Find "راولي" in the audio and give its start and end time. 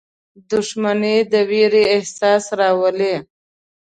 2.59-3.15